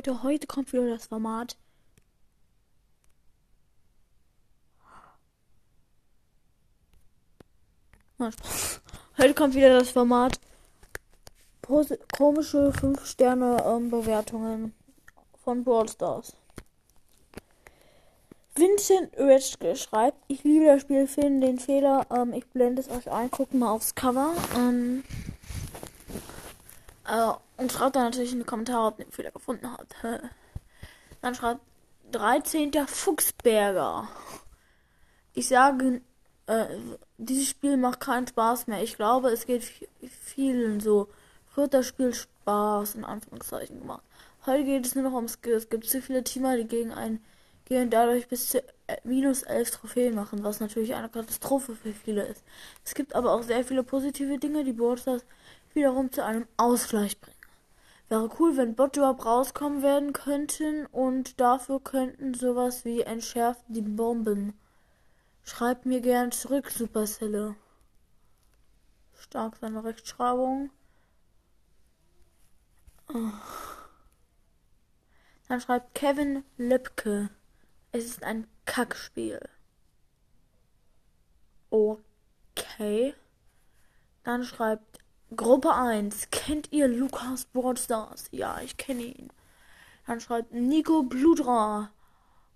[0.00, 1.58] Leute, heute kommt wieder das Format.
[9.18, 10.40] Heute kommt wieder das Format
[12.16, 14.72] komische 5 Sterne ähm, Bewertungen
[15.44, 16.32] von Brawl Stars.
[18.54, 23.10] Vincent Oetzke schreibt, ich liebe das Spiel, finde den Fehler, ähm, ich blende es euch
[23.10, 24.32] ein, gucken mal aufs Cover.
[24.56, 25.19] Ähm, äh,
[27.56, 29.94] und schreibt dann natürlich in die Kommentare, ob ihr den Fehler gefunden habt.
[31.20, 31.60] Dann schreibt
[32.12, 32.72] 13.
[32.86, 34.08] Fuchsberger.
[35.34, 36.00] Ich sage,
[36.46, 36.66] äh,
[37.18, 38.82] dieses Spiel macht keinen Spaß mehr.
[38.82, 39.64] Ich glaube, es geht
[40.08, 41.08] vielen so.
[41.46, 44.02] Früher das Spiel Spaß in Anführungszeichen gemacht.
[44.46, 45.64] Heute geht es nur noch um Skills.
[45.64, 47.22] Es gibt zu viele Teamer, die gegen einen
[47.70, 52.24] gehen dadurch bis zu äh, minus 11 Trophäen machen, was natürlich eine Katastrophe für viele
[52.24, 52.42] ist.
[52.84, 55.24] Es gibt aber auch sehr viele positive Dinge, die Broadstars
[55.74, 57.36] wiederum zu einem Ausgleich bringen.
[58.08, 64.58] Wäre cool, wenn Botdrop rauskommen werden könnten und dafür könnten sowas wie entschärft die Bomben.
[65.44, 67.54] Schreibt mir gern zurück, Supercelle.
[69.14, 70.70] Stark seine Rechtschreibung.
[75.48, 77.30] Dann schreibt Kevin Lipke.
[77.92, 79.40] Es ist ein Kackspiel.
[81.70, 83.14] Okay.
[84.22, 84.99] Dann schreibt
[85.36, 86.30] Gruppe 1.
[86.32, 88.26] Kennt ihr Lukas Broadstars?
[88.32, 89.30] Ja, ich kenne ihn.
[90.04, 91.92] Dann schreibt Nico Bludra.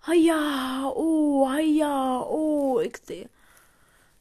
[0.00, 3.28] Haja, oh, haja, oh, sehe.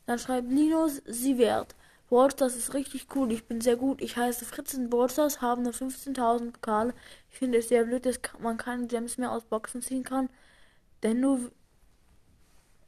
[0.06, 1.76] Dann schreibt Linus Sievert.
[2.10, 3.32] Broadstars ist richtig cool.
[3.32, 4.02] Ich bin sehr gut.
[4.02, 6.94] Ich heiße Fritzen Broadstars, haben nur 15.000 Pokale.
[7.30, 10.30] Ich finde es sehr blöd, dass man keine Gems mehr aus Boxen ziehen kann.
[11.04, 11.40] Denn nur,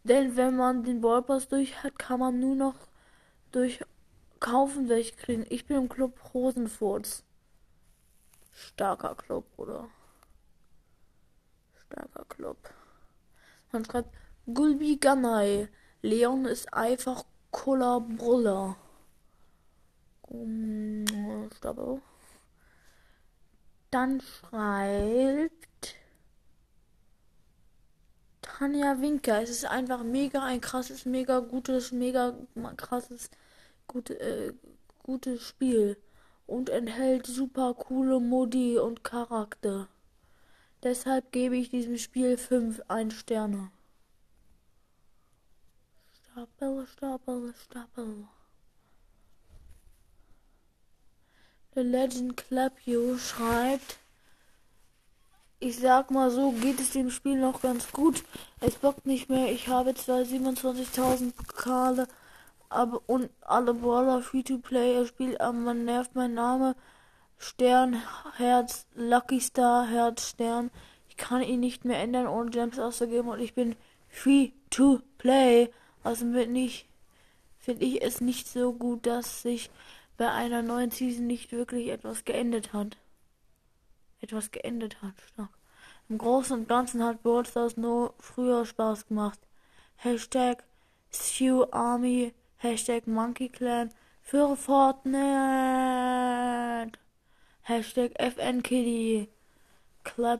[0.03, 2.75] denn wenn man den Ballpass durch hat, kann man nur noch
[3.53, 3.79] durch
[4.43, 5.45] kaufen welche kriegen.
[5.49, 7.23] Ich bin im Club Rosenfurz.
[8.51, 9.89] Starker Club, oder?
[11.85, 12.57] Starker Club.
[13.71, 14.13] Man schreibt
[14.45, 15.69] Gulbi Ganai.
[16.01, 18.75] Leon ist einfach Cola Bruller.
[23.89, 25.95] Dann schreibt
[28.41, 29.41] Tanja Winker.
[29.41, 32.35] Es ist einfach mega ein krasses, mega gutes, mega
[32.75, 33.29] krasses,
[33.87, 34.53] gute, äh,
[35.03, 35.97] gutes Spiel
[36.47, 39.87] und enthält super coole Modi und Charakter.
[40.83, 43.71] Deshalb gebe ich diesem Spiel 5 ein Sterne.
[46.11, 48.27] Stapel, Stapel, Stapel.
[51.75, 53.97] The Legend Club You schreibt,
[55.59, 58.23] ich sag mal so, geht es dem Spiel noch ganz gut.
[58.59, 59.49] Es bockt nicht mehr.
[59.51, 62.07] Ich habe zwar 27.000 Pokale,
[62.73, 64.95] aber und alle Brawler free to play.
[64.95, 66.75] Er spielt, aber man nervt mein Name.
[67.37, 68.01] Stern,
[68.37, 70.71] Herz, Lucky Star, Herz, Stern.
[71.09, 73.75] Ich kann ihn nicht mehr ändern, ohne Gems auszugeben und ich bin
[74.09, 75.69] free to play.
[76.03, 76.87] Also bin ich,
[77.59, 79.69] finde ich es nicht so gut, dass sich
[80.17, 82.97] bei einer neuen Season nicht wirklich etwas geändert hat
[84.23, 85.13] etwas geändert hat.
[85.33, 85.49] Stark.
[86.09, 89.39] Im Großen und Ganzen hat Brawl Stars nur früher Spaß gemacht.
[89.97, 90.63] Hashtag
[91.11, 95.17] Stew Army, Hashtag Monkey Clan für Fortnite.
[97.63, 99.27] Hashtag FNKitty.
[100.05, 100.39] Club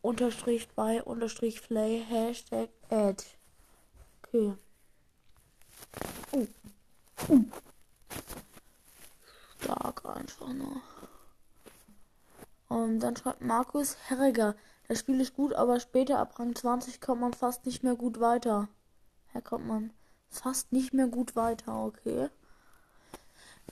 [0.00, 2.04] unterstrich bei unterstrich play.
[2.08, 3.24] Hashtag Edge.
[4.22, 4.54] Okay.
[6.30, 6.46] Uh.
[7.28, 7.44] Uh.
[9.58, 10.80] Stark einfach nur.
[12.68, 14.54] Und dann schreibt Markus Herriger.
[14.86, 18.20] Das Spiel ist gut, aber später ab Rang 20 kommt man fast nicht mehr gut
[18.20, 18.68] weiter.
[19.32, 19.90] Herr kommt man
[20.30, 22.28] fast nicht mehr gut weiter, okay.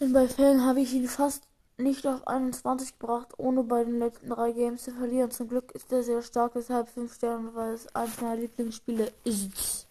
[0.01, 1.45] Denn bei Fällen habe ich ihn fast
[1.79, 5.31] nicht auf 21 gebracht, ohne bei den letzten drei Games zu verlieren.
[5.31, 9.87] Zum Glück ist er sehr stark, deshalb 5 Sterne, weil es eines meiner Lieblingsspiele ist.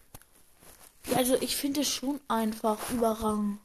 [1.06, 3.58] Ja, also ich finde es schon einfach über Rang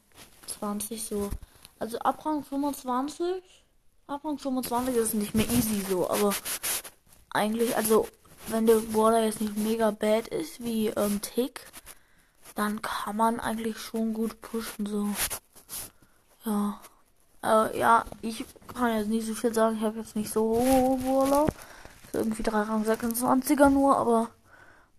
[0.46, 1.30] 20 so.
[1.78, 3.62] Also ab Rang 25
[4.12, 6.34] Ab Rang 25 ist es nicht mehr easy so, aber
[7.30, 8.08] eigentlich, also
[8.48, 11.60] wenn der Border jetzt nicht mega bad ist wie ähm, Tick,
[12.54, 15.08] dann kann man eigentlich schon gut pushen so.
[16.44, 16.80] Ja.
[17.42, 18.44] Äh, ja, ich
[18.74, 20.62] kann jetzt nicht so viel sagen, ich habe jetzt nicht so
[21.04, 21.46] Border.
[22.12, 24.28] Irgendwie 3 Rang 26er nur, aber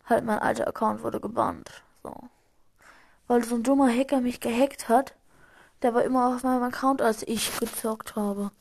[0.06, 1.70] halt mein alter Account wurde gebannt.
[2.04, 2.14] So.
[3.28, 5.14] Weil so ein dummer Hacker mich gehackt hat,
[5.84, 8.52] der war immer auf meinem Account, als ich gezockt habe.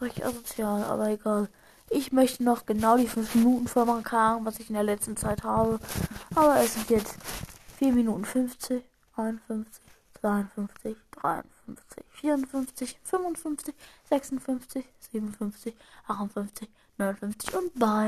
[0.00, 1.48] Richtig asozial, aber egal.
[1.90, 5.78] Ich möchte noch genau die 5 Minuten vormachen, was ich in der letzten Zeit habe.
[6.34, 7.16] Aber es sind jetzt
[7.82, 8.84] 4 Minuten 50,
[9.16, 9.80] 51,
[10.20, 13.74] 52, 53, 54, 55,
[14.08, 15.74] 56, 57,
[16.06, 18.00] 58, 59 und bye.